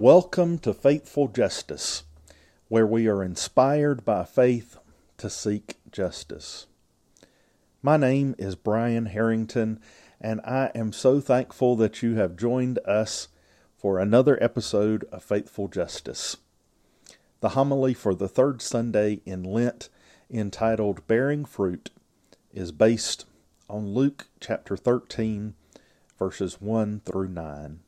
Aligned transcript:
Welcome 0.00 0.58
to 0.60 0.72
Faithful 0.72 1.28
Justice, 1.28 2.04
where 2.68 2.86
we 2.86 3.06
are 3.06 3.22
inspired 3.22 4.02
by 4.06 4.24
faith 4.24 4.78
to 5.18 5.28
seek 5.28 5.76
justice. 5.92 6.68
My 7.82 7.98
name 7.98 8.34
is 8.38 8.54
Brian 8.54 9.04
Harrington, 9.04 9.78
and 10.20 10.40
I 10.42 10.70
am 10.74 10.92
so 10.92 11.20
thankful 11.20 11.76
that 11.76 12.02
you 12.02 12.16
have 12.16 12.36
joined 12.36 12.78
us 12.84 13.28
for 13.76 13.98
another 13.98 14.42
episode 14.42 15.04
of 15.12 15.22
Faithful 15.22 15.68
Justice. 15.68 16.36
The 17.40 17.50
homily 17.50 17.94
for 17.94 18.14
the 18.14 18.28
third 18.28 18.60
Sunday 18.60 19.20
in 19.24 19.44
Lent, 19.44 19.88
entitled 20.28 21.06
Bearing 21.06 21.44
Fruit, 21.44 21.90
is 22.52 22.72
based 22.72 23.26
on 23.70 23.94
Luke 23.94 24.26
chapter 24.40 24.76
13, 24.76 25.54
verses 26.18 26.60
1 26.60 27.02
through 27.04 27.28
9. 27.28 27.80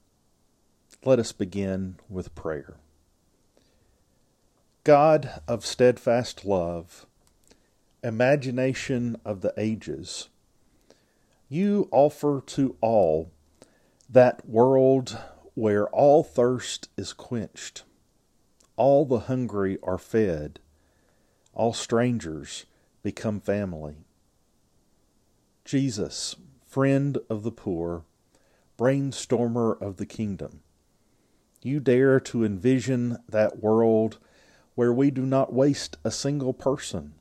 Let 1.04 1.18
us 1.18 1.32
begin 1.32 1.96
with 2.08 2.34
prayer. 2.34 2.76
God 4.84 5.40
of 5.48 5.66
steadfast 5.66 6.44
love, 6.44 7.06
imagination 8.04 9.16
of 9.24 9.40
the 9.40 9.52
ages, 9.56 10.28
you 11.52 11.88
offer 11.90 12.40
to 12.46 12.76
all 12.80 13.32
that 14.08 14.48
world 14.48 15.18
where 15.54 15.88
all 15.88 16.22
thirst 16.22 16.88
is 16.96 17.12
quenched, 17.12 17.82
all 18.76 19.04
the 19.04 19.20
hungry 19.20 19.76
are 19.82 19.98
fed, 19.98 20.60
all 21.52 21.72
strangers 21.72 22.66
become 23.02 23.40
family. 23.40 23.96
Jesus, 25.64 26.36
friend 26.64 27.18
of 27.28 27.42
the 27.42 27.50
poor, 27.50 28.04
brainstormer 28.78 29.76
of 29.82 29.96
the 29.96 30.06
kingdom, 30.06 30.60
you 31.62 31.80
dare 31.80 32.20
to 32.20 32.44
envision 32.44 33.18
that 33.28 33.58
world 33.60 34.18
where 34.76 34.92
we 34.92 35.10
do 35.10 35.26
not 35.26 35.52
waste 35.52 35.96
a 36.04 36.12
single 36.12 36.54
person, 36.54 37.14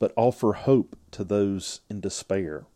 but 0.00 0.12
offer 0.16 0.54
hope 0.54 0.96
to 1.12 1.22
those 1.22 1.80
in 1.88 2.00
despair, 2.00 2.66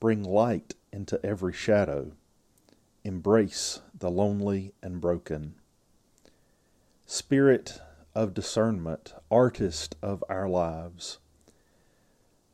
bring 0.00 0.24
light 0.24 0.74
into 0.92 1.24
every 1.24 1.52
shadow, 1.52 2.12
embrace 3.04 3.80
the 3.96 4.10
lonely 4.10 4.72
and 4.82 5.00
broken. 5.00 5.54
Spirit 7.06 7.80
of 8.14 8.34
discernment, 8.34 9.14
artist 9.30 9.94
of 10.02 10.24
our 10.28 10.48
lives, 10.48 11.18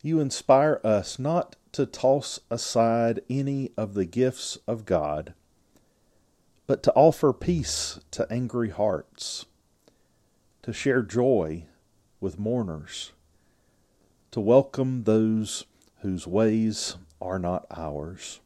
you 0.02 0.20
inspire 0.20 0.80
us 0.84 1.18
not 1.18 1.56
to 1.72 1.86
toss 1.86 2.40
aside 2.50 3.20
any 3.30 3.70
of 3.76 3.94
the 3.94 4.04
gifts 4.04 4.58
of 4.66 4.84
God 4.84 5.32
but 6.66 6.82
to 6.82 6.92
offer 6.94 7.32
peace 7.32 8.00
to 8.10 8.26
angry 8.30 8.70
hearts, 8.70 9.46
to 10.62 10.72
share 10.72 11.02
joy 11.02 11.64
with 12.20 12.38
mourners, 12.38 13.12
to 14.32 14.40
welcome 14.40 15.04
those 15.04 15.64
whose 16.00 16.26
ways 16.26 16.96
are 17.20 17.38
not 17.38 17.66
ours. 17.70 18.40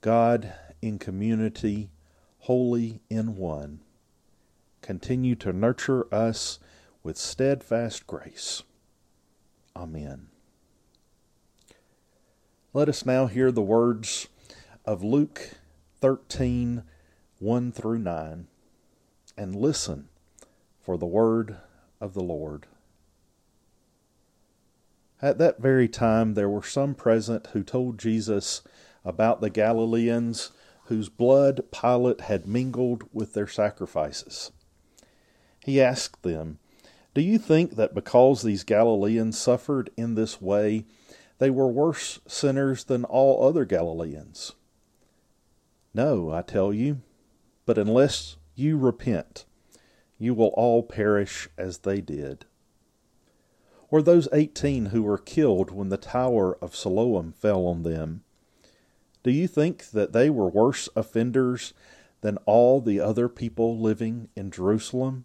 God, 0.00 0.52
in 0.80 0.98
community, 0.98 1.90
holy 2.40 3.00
in 3.10 3.36
one, 3.36 3.80
continue 4.82 5.34
to 5.36 5.52
nurture 5.52 6.12
us 6.14 6.58
with 7.02 7.16
steadfast 7.16 8.06
grace. 8.06 8.62
Amen. 9.76 10.28
Let 12.72 12.88
us 12.88 13.04
now 13.04 13.26
hear 13.26 13.50
the 13.50 13.62
words 13.62 14.28
of 14.84 15.02
Luke 15.02 15.50
13 16.00 16.84
1 17.38 17.72
through 17.72 17.98
9 17.98 18.46
and 19.36 19.56
listen 19.56 20.08
for 20.80 20.98
the 20.98 21.06
word 21.06 21.56
of 22.00 22.14
the 22.14 22.22
Lord. 22.22 22.66
At 25.22 25.38
that 25.38 25.60
very 25.60 25.88
time, 25.88 26.34
there 26.34 26.48
were 26.48 26.62
some 26.62 26.94
present 26.94 27.48
who 27.48 27.62
told 27.62 27.98
Jesus 27.98 28.62
about 29.04 29.40
the 29.40 29.50
Galileans 29.50 30.50
whose 30.84 31.08
blood 31.08 31.70
Pilate 31.70 32.22
had 32.22 32.46
mingled 32.46 33.04
with 33.12 33.34
their 33.34 33.46
sacrifices. 33.46 34.50
He 35.64 35.80
asked 35.80 36.22
them, 36.22 36.58
Do 37.14 37.20
you 37.20 37.38
think 37.38 37.76
that 37.76 37.94
because 37.94 38.42
these 38.42 38.64
Galileans 38.64 39.38
suffered 39.38 39.90
in 39.96 40.14
this 40.14 40.40
way, 40.40 40.84
they 41.38 41.50
were 41.50 41.68
worse 41.68 42.20
sinners 42.26 42.84
than 42.84 43.04
all 43.04 43.46
other 43.46 43.64
Galileans? 43.64 44.52
No, 45.92 46.30
I 46.32 46.42
tell 46.42 46.72
you, 46.72 47.02
but 47.66 47.78
unless 47.78 48.36
you 48.54 48.78
repent, 48.78 49.44
you 50.18 50.34
will 50.34 50.52
all 50.54 50.82
perish 50.82 51.48
as 51.58 51.78
they 51.78 52.00
did. 52.00 52.46
Or 53.90 54.02
those 54.02 54.28
eighteen 54.32 54.86
who 54.86 55.02
were 55.02 55.18
killed 55.18 55.70
when 55.70 55.88
the 55.88 55.96
tower 55.96 56.56
of 56.62 56.76
Siloam 56.76 57.32
fell 57.32 57.66
on 57.66 57.82
them. 57.82 58.22
Do 59.22 59.30
you 59.30 59.48
think 59.48 59.90
that 59.90 60.12
they 60.12 60.30
were 60.30 60.48
worse 60.48 60.88
offenders 60.94 61.74
than 62.20 62.38
all 62.46 62.80
the 62.80 63.00
other 63.00 63.28
people 63.28 63.78
living 63.78 64.28
in 64.36 64.50
Jerusalem? 64.50 65.24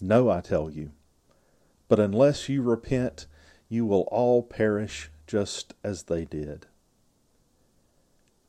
No, 0.00 0.30
I 0.30 0.40
tell 0.40 0.70
you. 0.70 0.92
But 1.88 2.00
unless 2.00 2.48
you 2.48 2.62
repent, 2.62 3.26
you 3.68 3.84
will 3.84 4.08
all 4.10 4.42
perish 4.42 5.10
just 5.26 5.74
as 5.82 6.04
they 6.04 6.24
did. 6.24 6.66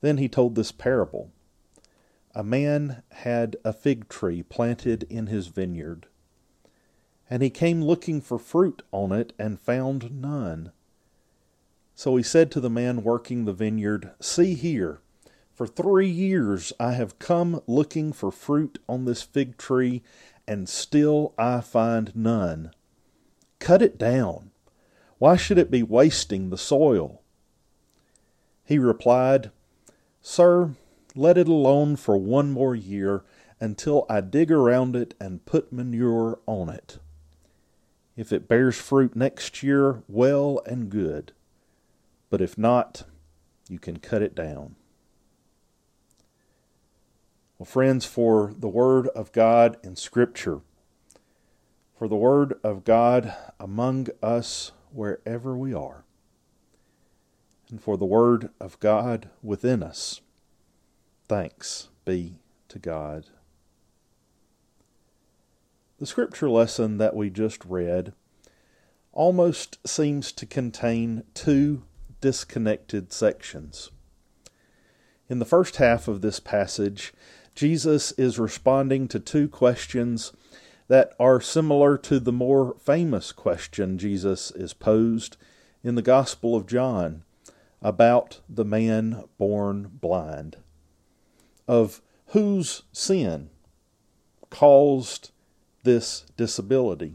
Then 0.01 0.17
he 0.17 0.29
told 0.29 0.55
this 0.55 0.71
parable 0.71 1.31
A 2.33 2.43
man 2.43 3.03
had 3.11 3.55
a 3.63 3.73
fig 3.73 4.09
tree 4.09 4.43
planted 4.43 5.03
in 5.03 5.27
his 5.27 5.47
vineyard, 5.47 6.07
and 7.29 7.41
he 7.41 7.49
came 7.49 7.83
looking 7.83 8.21
for 8.21 8.37
fruit 8.37 8.81
on 8.91 9.11
it 9.11 9.33
and 9.39 9.59
found 9.59 10.21
none. 10.21 10.71
So 11.95 12.15
he 12.17 12.23
said 12.23 12.51
to 12.51 12.59
the 12.59 12.69
man 12.69 13.03
working 13.03 13.45
the 13.45 13.53
vineyard, 13.53 14.11
See 14.19 14.53
here, 14.53 14.99
for 15.53 15.65
three 15.65 16.09
years 16.09 16.73
I 16.79 16.91
have 16.91 17.17
come 17.17 17.61
looking 17.65 18.11
for 18.11 18.31
fruit 18.31 18.77
on 18.87 19.05
this 19.05 19.21
fig 19.21 19.57
tree, 19.57 20.03
and 20.47 20.67
still 20.67 21.33
I 21.37 21.61
find 21.61 22.13
none. 22.15 22.71
Cut 23.59 23.81
it 23.81 23.97
down. 23.97 24.51
Why 25.17 25.37
should 25.37 25.57
it 25.57 25.71
be 25.71 25.81
wasting 25.81 26.49
the 26.49 26.57
soil? 26.57 27.21
He 28.65 28.77
replied, 28.77 29.51
Sir, 30.21 30.71
let 31.15 31.37
it 31.37 31.47
alone 31.47 31.95
for 31.95 32.17
one 32.17 32.51
more 32.51 32.75
year 32.75 33.23
until 33.61 34.05
I 34.09 34.19
dig 34.19 34.51
around 34.51 34.95
it 34.95 35.13
and 35.19 35.45
put 35.45 35.71
manure 35.71 36.39
on 36.45 36.67
it. 36.67 36.99
If 38.15 38.31
it 38.31 38.47
bears 38.47 38.77
fruit 38.77 39.15
next 39.15 39.61
year, 39.61 40.03
well 40.07 40.61
and 40.65 40.89
good. 40.89 41.33
But 42.29 42.41
if 42.41 42.57
not, 42.57 43.03
you 43.69 43.79
can 43.79 43.97
cut 43.97 44.21
it 44.21 44.35
down. 44.35 44.75
Well, 47.57 47.65
friends, 47.65 48.05
for 48.05 48.53
the 48.57 48.67
Word 48.67 49.07
of 49.09 49.31
God 49.31 49.77
in 49.83 49.95
Scripture, 49.95 50.61
for 51.97 52.07
the 52.07 52.15
Word 52.15 52.59
of 52.63 52.83
God 52.83 53.33
among 53.59 54.07
us 54.21 54.71
wherever 54.91 55.57
we 55.57 55.73
are, 55.73 56.03
and 57.69 57.81
for 57.81 57.97
the 57.97 58.05
Word 58.05 58.49
of 58.59 58.79
God 58.79 59.29
within 59.41 59.83
us. 59.83 60.21
Thanks 61.27 61.89
be 62.03 62.39
to 62.67 62.79
God. 62.79 63.25
The 65.97 66.05
scripture 66.05 66.49
lesson 66.49 66.97
that 66.97 67.15
we 67.15 67.29
just 67.29 67.63
read 67.63 68.11
almost 69.13 69.79
seems 69.87 70.33
to 70.33 70.45
contain 70.45 71.23
two 71.33 71.83
disconnected 72.19 73.13
sections. 73.13 73.91
In 75.29 75.39
the 75.39 75.45
first 75.45 75.77
half 75.77 76.09
of 76.09 76.19
this 76.19 76.41
passage, 76.41 77.13
Jesus 77.55 78.11
is 78.13 78.37
responding 78.37 79.07
to 79.07 79.21
two 79.21 79.47
questions 79.47 80.33
that 80.89 81.13
are 81.17 81.39
similar 81.39 81.97
to 81.99 82.19
the 82.19 82.33
more 82.33 82.75
famous 82.77 83.31
question 83.31 83.97
Jesus 83.97 84.51
is 84.51 84.73
posed 84.73 85.37
in 85.81 85.95
the 85.95 86.01
Gospel 86.01 86.57
of 86.57 86.67
John 86.67 87.23
about 87.81 88.41
the 88.49 88.65
man 88.65 89.23
born 89.37 89.91
blind. 90.01 90.57
Of 91.69 92.01
whose 92.27 92.83
sin 92.91 93.49
caused 94.49 95.31
this 95.85 96.25
disability? 96.35 97.13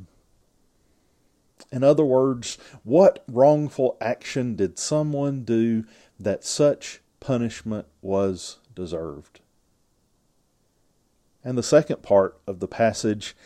In 1.70 1.84
other 1.84 2.04
words, 2.04 2.58
what 2.82 3.22
wrongful 3.28 3.96
action 4.00 4.56
did 4.56 4.78
someone 4.78 5.44
do 5.44 5.84
that 6.18 6.44
such 6.44 7.00
punishment 7.20 7.86
was 8.02 8.58
deserved. 8.74 9.40
And 11.44 11.56
the 11.56 11.62
second 11.62 12.02
part 12.02 12.40
of 12.46 12.60
the 12.60 12.68
passage 12.68 13.36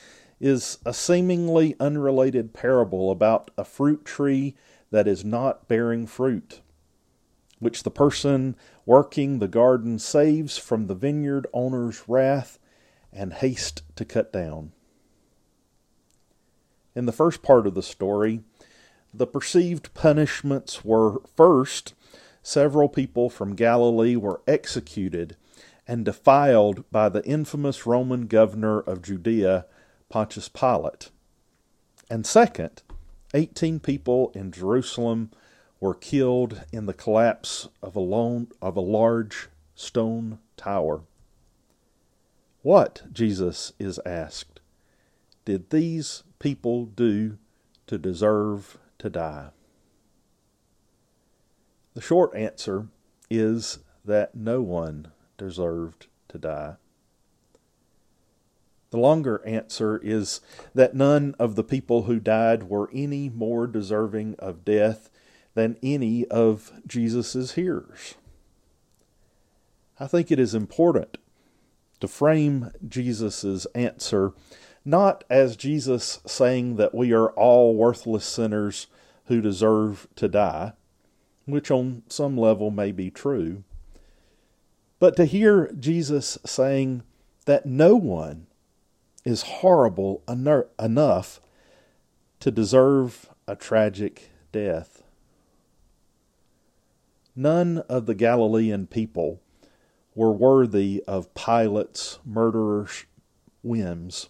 is 0.41 0.79
a 0.85 0.93
seemingly 0.93 1.77
unrelated 1.79 2.53
parable 2.53 3.11
about 3.11 3.51
a 3.57 3.65
fruit 3.65 4.05
tree 4.05 4.55
that 4.91 5.07
is 5.07 5.25
not 5.25 5.69
bearing 5.69 6.07
fruit, 6.07 6.61
which 7.59 7.83
the 7.83 7.91
person 7.91 8.57
working 8.87 9.39
the 9.39 9.49
garden 9.49 9.99
saves 9.99 10.59
from 10.59 10.87
the 10.87 10.95
vineyard 10.95 11.47
owner's 11.53 12.09
wrath 12.09 12.59
and 13.13 13.33
haste 13.35 13.83
to 13.97 14.05
cut 14.05 14.33
down. 14.33 14.73
In 16.95 17.07
the 17.07 17.13
first 17.13 17.43
part 17.43 17.67
of 17.67 17.75
the 17.75 17.83
story, 17.83 18.41
the 19.13 19.27
perceived 19.27 19.95
punishments 19.95 20.85
were 20.85 21.21
first, 21.37 21.95
several 22.43 22.89
people 22.89 23.31
from 23.31 23.57
Galilee 23.57 24.17
were 24.17 24.43
executed 24.47 25.37
and 25.87 26.05
defiled 26.05 26.89
by 26.91 27.09
the 27.09 27.25
infamous 27.25 27.87
Roman 27.87 28.27
governor 28.27 28.81
of 28.81 29.03
Judea, 29.03 29.67
Pontius 30.09 30.49
Pilate. 30.49 31.11
And 32.09 32.27
second, 32.27 32.83
18 33.35 33.81
people 33.81 34.31
in 34.35 34.53
Jerusalem 34.53 35.31
were 35.81 35.95
killed 35.95 36.63
in 36.73 36.87
the 36.87 36.95
collapse 36.95 37.69
of 37.83 37.97
a, 37.97 38.47
of 38.63 38.77
a 38.77 38.81
large 38.81 39.49
stone 39.75 40.39
tower. 40.57 41.03
What, 42.63 43.03
Jesus 43.13 43.73
is 43.79 44.01
asked, 44.07 44.61
did 45.45 45.71
these 45.71 46.23
people 46.45 46.85
do 46.85 47.39
to 47.87 47.97
deserve 47.97 48.77
to 48.99 49.09
die? 49.09 49.49
The 51.95 52.03
short 52.03 52.37
answer 52.37 52.89
is 53.31 53.79
that 54.05 54.35
no 54.35 54.61
one 54.61 55.13
deserved 55.39 56.07
to 56.29 56.37
die. 56.37 56.75
The 58.91 58.99
longer 58.99 59.41
answer 59.47 59.99
is 60.05 60.43
that 60.75 60.95
none 60.95 61.35
of 61.39 61.57
the 61.57 61.65
people 61.65 62.03
who 62.03 62.21
died 62.21 62.65
were 62.65 62.91
any 62.93 63.31
more 63.31 63.67
deserving 63.67 64.37
of 64.39 64.67
death 64.67 65.09
than 65.55 65.79
any 65.83 66.27
of 66.27 66.73
Jesus' 66.87 67.53
hearers. 67.53 68.17
I 69.99 70.07
think 70.07 70.31
it 70.31 70.39
is 70.39 70.55
important 70.55 71.17
to 72.01 72.07
frame 72.07 72.71
Jesus' 72.87 73.67
answer 73.75 74.35
not 74.85 75.25
as 75.31 75.57
Jesus 75.57 76.21
saying 76.27 76.77
that 76.77 76.95
we 76.95 77.13
are 77.13 77.31
all 77.31 77.75
worthless 77.75 78.25
sinners 78.25 78.87
who 79.27 79.41
deserve 79.41 80.07
to 80.17 80.29
die, 80.29 80.73
which 81.47 81.71
on 81.71 82.03
some 82.09 82.37
level 82.37 82.71
may 82.71 82.93
be 82.93 83.11
true, 83.11 83.65
but 84.99 85.17
to 85.17 85.25
hear 85.25 85.73
Jesus 85.79 86.39
saying 86.45 87.03
that 87.47 87.67
no 87.67 87.97
one 87.97 88.47
is 89.25 89.43
horrible 89.43 90.23
enough 90.29 91.41
to 92.41 92.51
deserve 92.51 93.31
a 93.49 93.57
tragic 93.57 94.31
death. 94.53 95.03
None 97.35 97.79
of 97.89 98.07
the 98.07 98.15
Galilean 98.15 98.87
people 98.87 99.41
were 100.15 100.33
worthy 100.33 101.03
of 101.09 101.35
Pilate's 101.35 102.19
murderer's 102.25 103.07
whims. 103.63 104.29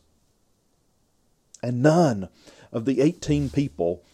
And 1.64 1.82
none 1.82 2.28
of 2.72 2.84
the 2.84 3.00
18 3.00 3.48
people, 3.48 4.04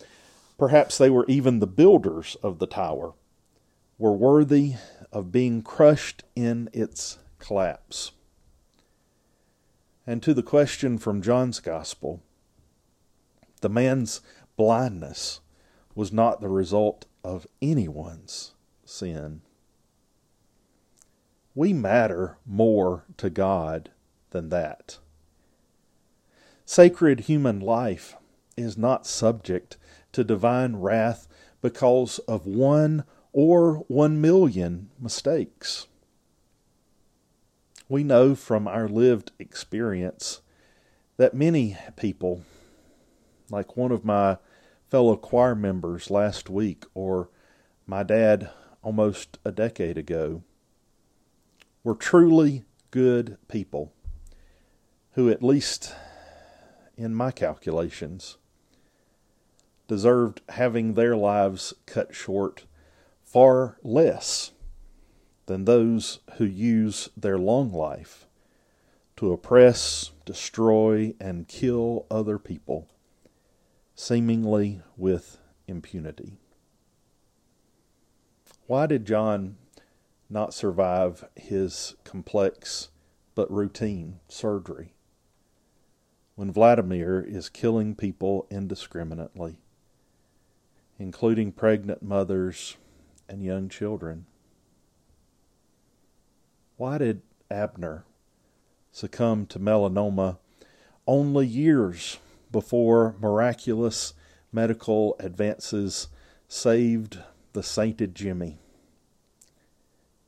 perhaps 0.56 0.96
they 0.96 1.10
were 1.10 1.26
even 1.26 1.58
the 1.58 1.66
builders 1.66 2.36
of 2.44 2.60
the 2.60 2.66
tower, 2.68 3.14
were 3.98 4.12
worthy 4.12 4.74
of 5.10 5.32
being 5.32 5.60
crushed 5.60 6.22
in 6.36 6.70
its 6.72 7.18
collapse. 7.40 8.12
And 10.06 10.22
to 10.22 10.32
the 10.32 10.44
question 10.44 10.96
from 10.96 11.22
John's 11.22 11.58
Gospel, 11.58 12.22
the 13.62 13.68
man's 13.68 14.20
blindness 14.56 15.40
was 15.96 16.12
not 16.12 16.40
the 16.40 16.48
result 16.48 17.06
of 17.24 17.48
anyone's 17.60 18.52
sin. 18.84 19.40
We 21.56 21.72
matter 21.72 22.38
more 22.46 23.06
to 23.16 23.28
God 23.28 23.90
than 24.30 24.50
that. 24.50 24.98
Sacred 26.70 27.22
human 27.22 27.58
life 27.58 28.14
is 28.56 28.78
not 28.78 29.04
subject 29.04 29.76
to 30.12 30.22
divine 30.22 30.76
wrath 30.76 31.26
because 31.60 32.20
of 32.28 32.46
one 32.46 33.02
or 33.32 33.78
one 33.88 34.20
million 34.20 34.88
mistakes. 34.96 35.88
We 37.88 38.04
know 38.04 38.36
from 38.36 38.68
our 38.68 38.86
lived 38.86 39.32
experience 39.40 40.42
that 41.16 41.34
many 41.34 41.76
people, 41.96 42.44
like 43.50 43.76
one 43.76 43.90
of 43.90 44.04
my 44.04 44.38
fellow 44.88 45.16
choir 45.16 45.56
members 45.56 46.08
last 46.08 46.48
week, 46.48 46.84
or 46.94 47.30
my 47.84 48.04
dad 48.04 48.48
almost 48.80 49.40
a 49.44 49.50
decade 49.50 49.98
ago, 49.98 50.44
were 51.82 51.96
truly 51.96 52.62
good 52.92 53.38
people 53.48 53.92
who, 55.14 55.28
at 55.28 55.42
least 55.42 55.92
in 57.00 57.14
my 57.14 57.30
calculations, 57.30 58.36
deserved 59.88 60.42
having 60.50 60.92
their 60.92 61.16
lives 61.16 61.72
cut 61.86 62.14
short 62.14 62.66
far 63.24 63.78
less 63.82 64.52
than 65.46 65.64
those 65.64 66.20
who 66.34 66.44
use 66.44 67.08
their 67.16 67.38
long 67.38 67.72
life 67.72 68.26
to 69.16 69.32
oppress, 69.32 70.12
destroy, 70.26 71.14
and 71.18 71.48
kill 71.48 72.06
other 72.10 72.38
people, 72.38 72.86
seemingly 73.94 74.82
with 74.96 75.38
impunity. 75.66 76.36
Why 78.66 78.86
did 78.86 79.06
John 79.06 79.56
not 80.28 80.52
survive 80.52 81.24
his 81.34 81.96
complex 82.04 82.90
but 83.34 83.50
routine 83.50 84.20
surgery? 84.28 84.92
When 86.40 86.52
Vladimir 86.52 87.20
is 87.20 87.50
killing 87.50 87.94
people 87.94 88.46
indiscriminately, 88.50 89.58
including 90.98 91.52
pregnant 91.52 92.02
mothers 92.02 92.78
and 93.28 93.42
young 93.42 93.68
children. 93.68 94.24
Why 96.78 96.96
did 96.96 97.20
Abner 97.50 98.06
succumb 98.90 99.44
to 99.48 99.58
melanoma 99.58 100.38
only 101.06 101.46
years 101.46 102.16
before 102.50 103.16
miraculous 103.20 104.14
medical 104.50 105.16
advances 105.20 106.08
saved 106.48 107.18
the 107.52 107.62
sainted 107.62 108.14
Jimmy? 108.14 108.56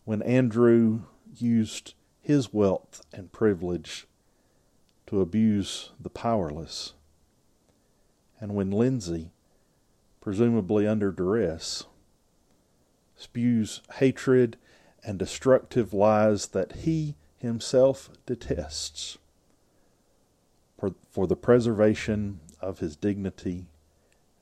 When 0.04 0.20
Andrew 0.20 1.04
used 1.34 1.94
his 2.20 2.52
wealth 2.52 3.00
and 3.14 3.32
privilege 3.32 4.06
to 5.12 5.20
abuse 5.20 5.90
the 6.00 6.08
powerless, 6.08 6.94
and 8.40 8.54
when 8.54 8.70
Lindsay, 8.70 9.30
presumably 10.22 10.86
under 10.86 11.12
duress, 11.12 11.84
spews 13.14 13.82
hatred 13.96 14.56
and 15.04 15.18
destructive 15.18 15.92
lies 15.92 16.46
that 16.46 16.72
he 16.76 17.14
himself 17.36 18.08
detests 18.24 19.18
for, 20.78 20.94
for 21.10 21.26
the 21.26 21.36
preservation 21.36 22.40
of 22.62 22.78
his 22.78 22.96
dignity 22.96 23.66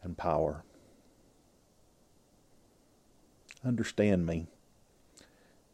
and 0.05 0.17
power. 0.17 0.63
Understand 3.65 4.25
me. 4.25 4.47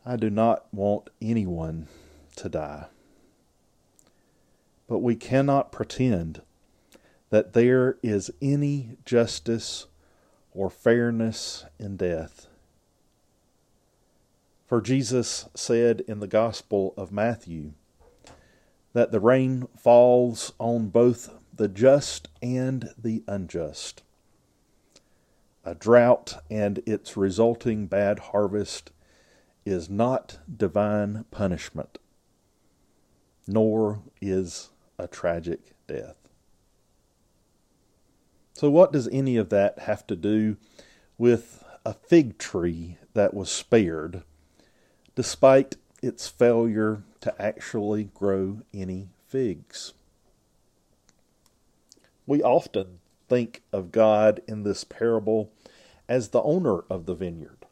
I 0.07 0.17
do 0.17 0.31
not 0.31 0.73
want 0.73 1.11
anyone 1.21 1.89
to 2.37 2.49
die. 2.49 2.87
But 4.89 4.99
we 4.99 5.17
cannot 5.17 5.73
pretend 5.73 6.43
that 7.31 7.53
there 7.53 7.99
is 8.03 8.31
any 8.41 8.97
justice 9.05 9.87
or 10.53 10.71
fairness 10.71 11.65
in 11.79 11.97
death. 11.97 12.47
For 14.67 14.81
Jesus 14.81 15.49
said 15.55 16.03
in 16.09 16.21
the 16.21 16.27
Gospel 16.27 16.95
of 16.97 17.13
Matthew 17.13 17.73
that 18.95 19.13
the 19.13 19.21
rain 19.21 19.69
falls 19.77 20.53
on 20.59 20.89
both 20.89 21.31
the 21.55 21.69
just 21.69 22.29
and 22.43 22.91
the 22.97 23.23
unjust. 23.29 24.03
A 25.65 25.75
drought 25.75 26.43
and 26.51 26.81
its 26.87 27.17
resulting 27.17 27.87
bad 27.87 28.19
harvest 28.19 28.93
is 29.65 29.91
not 29.91 30.39
divine 30.55 31.25
punishment, 31.31 31.99
nor 33.47 34.01
is 34.21 34.71
a 34.99 35.07
tragic 35.07 35.75
death. 35.87 36.17
So, 38.55 38.71
what 38.71 38.93
does 38.93 39.09
any 39.09 39.37
of 39.37 39.51
that 39.51 39.81
have 39.81 40.07
to 40.07 40.17
do 40.17 40.57
with 41.19 41.63
a 41.85 41.95
fig 41.95 42.37
tree 42.37 42.99
that 43.15 43.33
was 43.33 43.49
spared, 43.49 44.25
despite 45.15 45.77
its 46.03 46.27
failure 46.27 47.05
to 47.21 47.43
actually 47.43 48.05
grow 48.13 48.61
any 48.75 49.09
figs. 49.29 49.93
We 52.27 52.43
often 52.43 52.99
think 53.29 53.63
of 53.73 53.93
God 53.93 54.43
in 54.49 54.65
this 54.65 54.83
parable 54.83 55.53
as 56.09 56.29
the 56.29 56.43
owner 56.43 56.81
of 56.91 57.07
the 57.07 57.15
vineyard, 57.15 57.67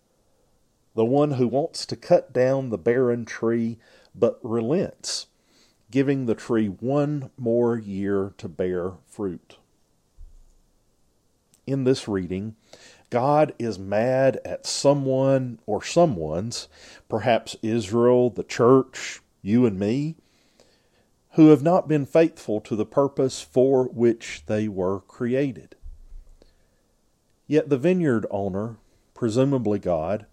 the 0.95 1.05
one 1.05 1.33
who 1.33 1.49
wants 1.49 1.85
to 1.87 1.97
cut 1.97 2.33
down 2.33 2.71
the 2.71 2.79
barren 2.79 3.25
tree 3.25 3.79
but 4.15 4.39
relents, 4.43 5.27
giving 5.91 6.27
the 6.27 6.35
tree 6.35 6.67
one 6.69 7.31
more 7.37 7.77
year 7.79 8.33
to 8.39 8.49
bear 8.49 8.93
fruit. 9.07 9.59
In 11.67 11.85
this 11.85 12.09
reading, 12.09 12.57
God 13.11 13.55
is 13.59 13.79
mad 13.79 14.41
at 14.45 14.67
someone 14.67 15.61
or 15.67 15.83
someone's, 15.83 16.69
perhaps 17.09 17.57
Israel, 17.63 18.31
the 18.31 18.43
church, 18.43 19.21
you 19.41 19.67
and 19.67 19.79
me, 19.79 20.17
who 21.33 21.49
have 21.49 21.63
not 21.63 21.89
been 21.89 22.07
faithful 22.07 22.61
to 22.61 22.77
the 22.77 22.87
purpose 22.87 23.41
for 23.41 23.85
which 23.85 24.43
they 24.47 24.69
were 24.69 25.01
created. 25.01 25.77
Yet 27.47 27.69
the 27.69 27.79
vineyard 27.79 28.27
owner, 28.31 28.77
presumably 29.15 29.79
God, 29.79 30.27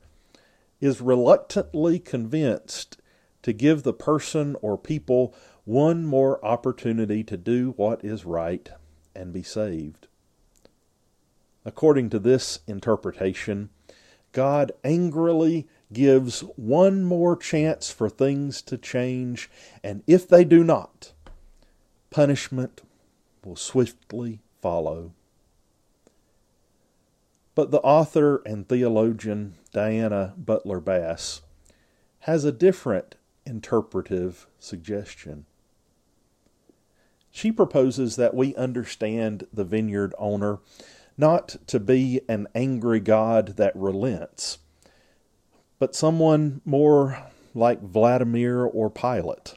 is 0.79 1.01
reluctantly 1.01 1.99
convinced 1.99 2.97
to 3.43 3.53
give 3.53 3.83
the 3.83 3.93
person 3.93 4.55
or 4.61 4.77
people 4.77 5.35
one 5.63 6.05
more 6.05 6.43
opportunity 6.43 7.23
to 7.23 7.37
do 7.37 7.73
what 7.77 8.03
is 8.03 8.25
right 8.25 8.69
and 9.15 9.33
be 9.33 9.43
saved. 9.43 10.07
According 11.63 12.09
to 12.11 12.19
this 12.19 12.59
interpretation, 12.67 13.69
God 14.31 14.71
angrily 14.83 15.67
gives 15.91 16.41
one 16.55 17.03
more 17.03 17.35
chance 17.35 17.91
for 17.91 18.09
things 18.09 18.61
to 18.63 18.77
change, 18.77 19.49
and 19.83 20.03
if 20.07 20.27
they 20.27 20.43
do 20.43 20.63
not, 20.63 21.13
punishment 22.09 22.81
will 23.43 23.55
swiftly 23.55 24.39
follow. 24.61 25.13
But 27.53 27.71
the 27.71 27.81
author 27.81 28.41
and 28.45 28.67
theologian 28.67 29.55
Diana 29.73 30.33
Butler 30.37 30.79
Bass 30.79 31.41
has 32.19 32.45
a 32.45 32.51
different 32.51 33.15
interpretive 33.45 34.47
suggestion. 34.59 35.45
She 37.31 37.51
proposes 37.51 38.17
that 38.17 38.33
we 38.33 38.55
understand 38.55 39.47
the 39.53 39.63
vineyard 39.63 40.13
owner 40.17 40.59
not 41.17 41.55
to 41.67 41.79
be 41.79 42.21
an 42.27 42.47
angry 42.55 42.99
God 42.99 43.57
that 43.57 43.75
relents, 43.75 44.57
but 45.79 45.95
someone 45.95 46.61
more 46.65 47.27
like 47.53 47.81
Vladimir 47.81 48.63
or 48.63 48.89
Pilate, 48.89 49.55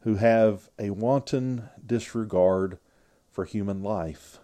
who 0.00 0.16
have 0.16 0.68
a 0.78 0.90
wanton 0.90 1.68
disregard 1.84 2.78
for 3.30 3.44
human 3.44 3.82
life, 3.82 4.40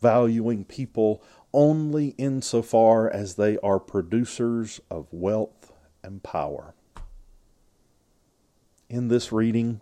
valuing 0.00 0.64
people 0.64 1.20
only 1.52 2.08
insofar 2.18 3.10
as 3.10 3.34
they 3.34 3.58
are 3.58 3.80
producers 3.80 4.80
of 4.88 5.12
wealth 5.12 5.72
and 6.04 6.22
power. 6.22 6.75
In 8.88 9.08
this 9.08 9.32
reading, 9.32 9.80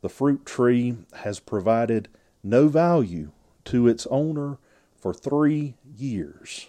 the 0.00 0.08
fruit 0.08 0.46
tree 0.46 0.96
has 1.14 1.38
provided 1.38 2.08
no 2.42 2.68
value 2.68 3.30
to 3.66 3.86
its 3.88 4.06
owner 4.10 4.58
for 4.96 5.12
three 5.12 5.74
years. 5.96 6.68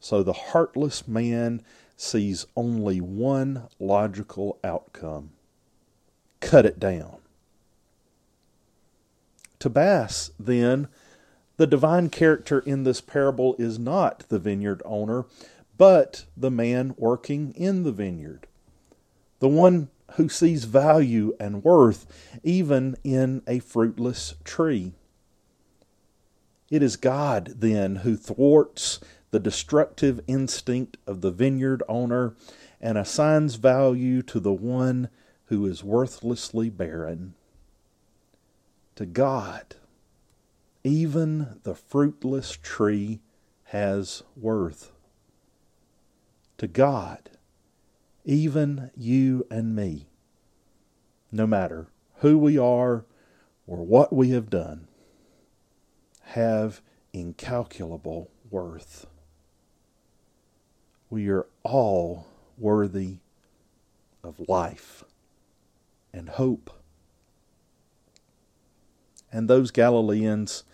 So 0.00 0.22
the 0.22 0.32
heartless 0.32 1.08
man 1.08 1.62
sees 1.96 2.46
only 2.56 3.00
one 3.00 3.68
logical 3.78 4.58
outcome 4.62 5.30
cut 6.40 6.64
it 6.64 6.78
down. 6.78 7.18
To 9.60 9.68
Bass, 9.68 10.30
then, 10.38 10.88
the 11.56 11.66
divine 11.66 12.10
character 12.10 12.60
in 12.60 12.84
this 12.84 13.00
parable 13.00 13.56
is 13.58 13.78
not 13.78 14.24
the 14.28 14.38
vineyard 14.38 14.80
owner, 14.84 15.26
but 15.76 16.24
the 16.36 16.50
man 16.50 16.94
working 16.96 17.52
in 17.54 17.82
the 17.82 17.92
vineyard, 17.92 18.46
the 19.40 19.48
one 19.48 19.88
who 20.12 20.28
sees 20.28 20.64
value 20.64 21.34
and 21.38 21.64
worth 21.64 22.06
even 22.42 22.96
in 23.04 23.42
a 23.46 23.58
fruitless 23.58 24.34
tree. 24.44 24.94
It 26.70 26.82
is 26.82 26.96
God, 26.96 27.54
then, 27.56 27.96
who 27.96 28.16
thwarts 28.16 29.00
the 29.30 29.40
destructive 29.40 30.20
instinct 30.26 30.96
of 31.06 31.20
the 31.20 31.30
vineyard 31.30 31.82
owner 31.88 32.34
and 32.80 32.96
assigns 32.96 33.56
value 33.56 34.22
to 34.22 34.40
the 34.40 34.52
one 34.52 35.08
who 35.46 35.66
is 35.66 35.82
worthlessly 35.82 36.68
barren. 36.68 37.34
To 38.96 39.06
God, 39.06 39.76
even 40.84 41.60
the 41.62 41.74
fruitless 41.74 42.52
tree 42.52 43.20
has 43.64 44.22
worth. 44.36 44.92
To 46.58 46.66
God, 46.66 47.30
even 48.24 48.90
you 48.96 49.46
and 49.50 49.74
me, 49.74 50.08
no 51.32 51.46
matter 51.46 51.88
who 52.16 52.38
we 52.38 52.58
are 52.58 53.04
or 53.66 53.84
what 53.84 54.12
we 54.12 54.30
have 54.30 54.50
done, 54.50 54.88
have 56.22 56.80
incalculable 57.12 58.30
worth. 58.50 59.06
We 61.10 61.28
are 61.28 61.46
all 61.62 62.26
worthy 62.58 63.18
of 64.22 64.40
life 64.48 65.04
and 66.12 66.28
hope. 66.28 66.70
And 69.32 69.48
those 69.48 69.70
Galileans 69.70 70.64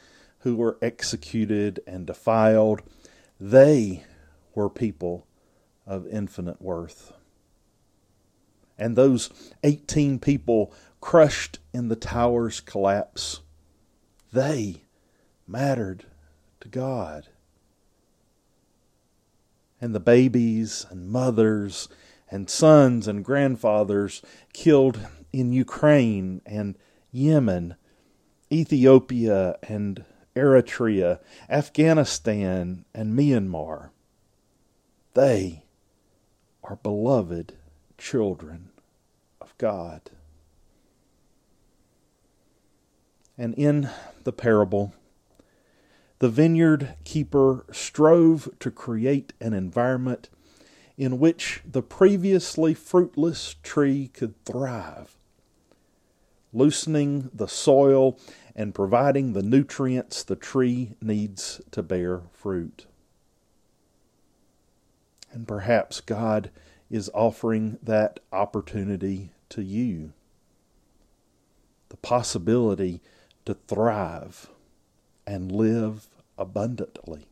who 0.41 0.57
were 0.57 0.79
executed 0.83 1.81
and 1.87 2.07
defiled, 2.07 2.83
they 3.41 4.05
were 4.55 4.69
people 4.69 5.27
of 5.87 6.07
infinite 6.07 6.61
worth. 6.61 7.14
And 8.79 8.97
those 8.97 9.31
18 9.63 10.19
people 10.19 10.73
crushed 11.01 11.59
in 11.73 11.89
the 11.89 11.97
tower's 11.97 12.61
collapse, 12.61 13.41
they 14.33 14.83
mattered 15.47 16.07
to 16.61 16.69
God 16.69 17.29
and 19.85 19.95
the 19.95 20.01
babies 20.01 20.87
and 20.89 21.09
mothers 21.09 21.89
and 22.31 22.49
sons 22.49 23.07
and 23.07 23.23
grandfathers 23.23 24.23
killed 24.55 24.99
in 25.31 25.53
Ukraine 25.53 26.41
and 26.47 26.77
Yemen, 27.13 27.77
Ethiopia 28.51 29.57
and 29.69 30.05
Eritrea, 30.35 31.21
Afghanistan 31.51 32.87
and 32.95 33.17
Myanmar. 33.17 33.91
They 35.13 35.65
are 36.63 36.77
beloved 36.77 37.53
children 37.99 38.71
of 39.41 39.57
God. 39.59 40.11
And 43.37 43.55
in 43.55 43.89
the 44.23 44.33
parable, 44.33 44.95
the 46.21 46.29
vineyard 46.29 46.95
keeper 47.05 47.67
strove 47.73 48.49
to 48.61 48.71
create 48.71 49.33
an 49.41 49.53
environment 49.53 50.29
in 50.97 51.19
which 51.19 51.61
the 51.71 51.83
previously 51.83 52.73
fruitless 52.73 53.57
tree 53.63 54.09
could 54.15 54.43
thrive, 54.45 55.17
loosening 56.53 57.31
the 57.35 57.49
soil 57.49 58.19
and 58.55 58.75
providing 58.75 59.33
the 59.33 59.43
nutrients 59.43 60.23
the 60.23 60.37
tree 60.37 60.95
needs 61.03 61.61
to 61.73 61.83
bear 61.83 62.23
fruit. 62.33 62.87
And 65.33 65.49
perhaps 65.49 66.01
God 66.01 66.51
is 66.95 67.11
offering 67.13 67.77
that 67.83 68.21
opportunity 68.31 69.33
to 69.49 69.61
you 69.61 70.13
the 71.89 71.97
possibility 71.97 73.01
to 73.45 73.55
thrive 73.67 74.49
and 75.27 75.51
live 75.51 76.09
abundantly. 76.39 77.27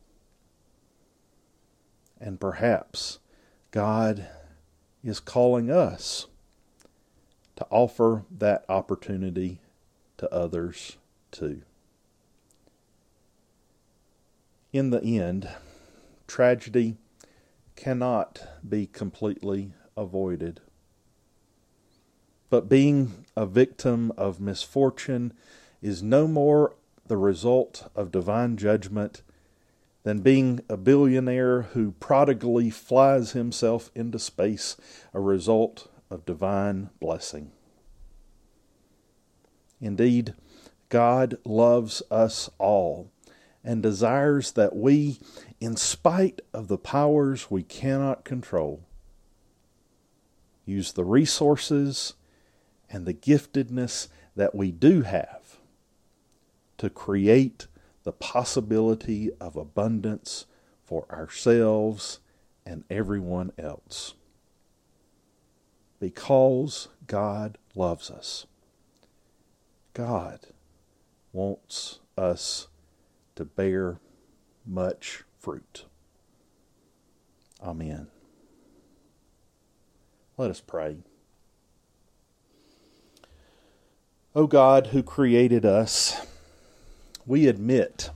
And 2.19 2.41
perhaps 2.41 3.19
God 3.71 4.27
is 5.01 5.21
calling 5.21 5.71
us 5.71 6.27
to 7.55 7.65
offer 7.69 8.25
that 8.29 8.65
opportunity 8.67 9.61
to 10.17 10.29
others 10.29 10.97
too. 11.31 11.61
In 14.73 14.89
the 14.89 15.01
end, 15.01 15.47
tragedy 16.27 16.97
cannot 17.75 18.47
be 18.67 18.87
completely 18.87 19.73
avoided. 19.97 20.61
But 22.49 22.69
being 22.69 23.25
a 23.35 23.45
victim 23.45 24.11
of 24.17 24.39
misfortune 24.39 25.33
is 25.81 26.03
no 26.03 26.27
more 26.27 26.75
the 27.07 27.17
result 27.17 27.89
of 27.95 28.11
divine 28.11 28.57
judgment 28.57 29.21
than 30.03 30.19
being 30.19 30.61
a 30.69 30.77
billionaire 30.77 31.63
who 31.63 31.91
prodigally 31.93 32.69
flies 32.69 33.31
himself 33.31 33.89
into 33.95 34.19
space, 34.19 34.77
a 35.13 35.19
result 35.19 35.87
of 36.09 36.25
divine 36.25 36.89
blessing. 36.99 37.51
Indeed, 39.81 40.33
God 40.89 41.37
loves 41.43 42.03
us 42.11 42.49
all 42.59 43.09
and 43.63 43.81
desires 43.81 44.51
that 44.51 44.75
we, 44.75 45.19
in 45.59 45.77
spite 45.77 46.41
of 46.53 46.67
the 46.67 46.77
powers 46.77 47.49
we 47.49 47.63
cannot 47.63 48.25
control, 48.25 48.83
use 50.65 50.93
the 50.93 51.05
resources 51.05 52.13
and 52.89 53.05
the 53.05 53.13
giftedness 53.13 54.07
that 54.35 54.53
we 54.53 54.71
do 54.71 55.01
have 55.01 55.57
to 56.77 56.89
create 56.89 57.67
the 58.03 58.11
possibility 58.11 59.31
of 59.39 59.55
abundance 59.55 60.45
for 60.83 61.05
ourselves 61.09 62.19
and 62.65 62.83
everyone 62.89 63.51
else. 63.57 64.13
Because 65.99 66.89
God 67.07 67.57
loves 67.75 68.11
us. 68.11 68.45
God 69.93 70.39
wants 71.31 71.99
us 72.17 72.67
to 73.35 73.45
bear 73.45 73.99
much 74.65 75.23
fruit. 75.39 75.85
Amen. 77.61 78.07
Let 80.37 80.51
us 80.51 80.61
pray. 80.61 80.97
O 84.35 84.47
God, 84.47 84.87
who 84.87 85.03
created 85.03 85.65
us, 85.65 86.25
we 87.25 87.47
admit 87.47 88.09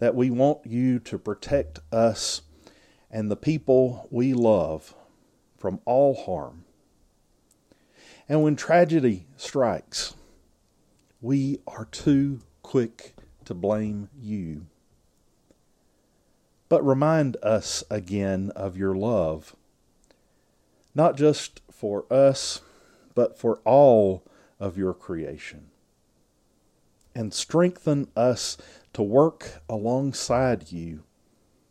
that 0.00 0.14
we 0.14 0.30
want 0.30 0.66
you 0.66 0.98
to 1.00 1.18
protect 1.18 1.80
us 1.92 2.42
and 3.10 3.30
the 3.30 3.36
people 3.36 4.08
we 4.10 4.34
love 4.34 4.94
from 5.56 5.80
all 5.84 6.14
harm. 6.14 6.64
And 8.28 8.42
when 8.42 8.56
tragedy 8.56 9.26
strikes, 9.36 10.14
we 11.20 11.60
are 11.66 11.86
too 11.86 12.40
quick 12.62 13.14
to 13.48 13.54
blame 13.54 14.10
you. 14.20 14.66
But 16.68 16.84
remind 16.84 17.38
us 17.42 17.82
again 17.90 18.52
of 18.54 18.76
your 18.76 18.94
love, 18.94 19.56
not 20.94 21.16
just 21.16 21.62
for 21.70 22.04
us, 22.12 22.60
but 23.14 23.38
for 23.38 23.60
all 23.64 24.22
of 24.60 24.76
your 24.76 24.92
creation. 24.92 25.70
And 27.14 27.32
strengthen 27.32 28.08
us 28.14 28.58
to 28.92 29.02
work 29.02 29.62
alongside 29.66 30.70
you 30.70 31.04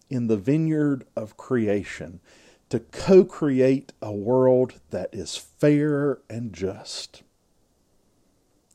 in 0.09 0.25
the 0.25 0.37
vineyard 0.37 1.05
of 1.15 1.37
creation 1.37 2.21
to 2.69 2.79
co 2.79 3.23
create 3.23 3.93
a 4.01 4.11
world 4.11 4.79
that 4.89 5.13
is 5.13 5.37
fair 5.37 6.17
and 6.27 6.53
just 6.53 7.21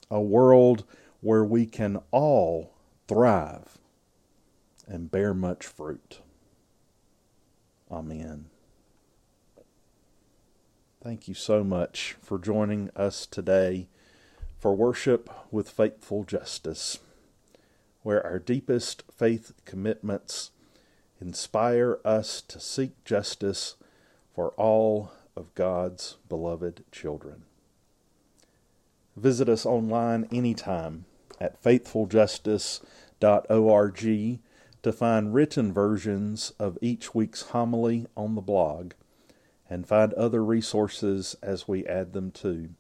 a 0.09 0.21
world 0.21 0.85
where 1.21 1.45
we 1.45 1.67
can 1.67 1.99
all 2.13 2.72
thrive 3.13 3.77
and 4.87 5.11
bear 5.11 5.35
much 5.35 5.67
fruit. 5.67 6.21
Amen. 7.91 8.47
Thank 11.05 11.29
you 11.29 11.35
so 11.35 11.63
much 11.63 12.17
for 12.23 12.39
joining 12.39 12.89
us 12.97 13.27
today 13.27 13.89
for 14.59 14.75
worship 14.75 15.29
with 15.51 15.69
faithful 15.69 16.25
justice, 16.25 17.01
where 18.03 18.25
our 18.25 18.39
deepest 18.39 19.03
faith 19.15 19.53
commitments 19.67 20.51
inspire 21.21 21.99
us 22.07 22.41
to 22.41 22.59
seek 22.59 23.05
justice 23.05 23.75
for 24.35 24.53
all 24.53 25.13
of 25.37 25.55
God's 25.55 26.17
beloved 26.31 26.85
children. 26.91 27.43
Visit 29.19 29.51
us 29.51 29.67
online 29.67 30.27
anytime 30.33 31.05
at 31.43 31.63
faithfuljustice.org 33.23 34.41
to 34.83 34.93
find 34.93 35.33
written 35.33 35.73
versions 35.73 36.53
of 36.59 36.77
each 36.81 37.15
week's 37.15 37.43
homily 37.43 38.07
on 38.17 38.35
the 38.35 38.41
blog 38.41 38.93
and 39.71 39.87
find 39.87 40.13
other 40.15 40.45
resources 40.45 41.37
as 41.43 41.69
we 41.69 41.87
add 41.87 42.13
them 42.13 42.31
too. 42.31 42.71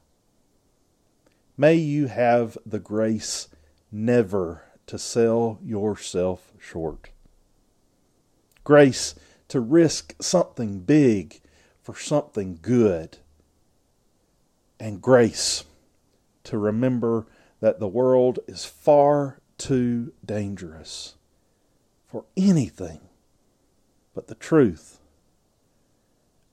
may 1.55 1.75
you 1.75 2.07
have 2.07 2.57
the 2.65 2.79
grace 2.79 3.47
never 3.93 4.63
to 4.87 4.99
sell 4.99 5.57
yourself 5.63 6.51
short. 6.59 7.11
Grace 8.65 9.15
to 9.47 9.61
risk 9.61 10.15
something 10.21 10.81
big 10.81 11.39
for 11.81 11.95
something 11.95 12.59
good. 12.61 13.19
And 14.81 15.01
grace 15.01 15.63
to 16.43 16.58
remember 16.58 17.27
that 17.60 17.80
the 17.80 17.88
world 17.88 18.39
is 18.47 18.65
far 18.65 19.39
too 19.58 20.13
dangerous 20.25 21.15
for 22.08 22.25
anything 22.36 23.01
but 24.13 24.27
the 24.27 24.36
truth 24.36 24.99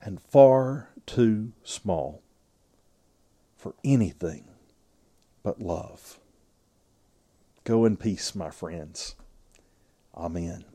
and 0.01 0.21
far 0.21 0.89
too 1.05 1.51
small 1.63 2.21
for 3.57 3.73
anything 3.83 4.45
but 5.43 5.61
love. 5.61 6.19
Go 7.63 7.85
in 7.85 7.97
peace, 7.97 8.33
my 8.33 8.49
friends. 8.49 9.15
Amen. 10.15 10.65